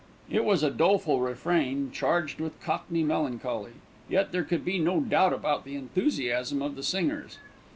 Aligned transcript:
It 0.31 0.43
was 0.45 0.63
a 0.63 0.71
doleful 0.71 1.19
refrain, 1.19 1.91
charged 1.91 2.39
with 2.39 2.59
cockney 2.59 3.03
melancholy; 3.03 3.73
yet 4.09 4.31
there 4.31 4.43
could 4.43 4.65
be 4.65 4.79
no 4.79 4.99
doubt 4.99 5.31
about 5.31 5.63
the 5.63 5.75
enthusiasm 5.75 6.59
of 6.63 6.75
the 6.75 6.81
singers. 6.81 7.37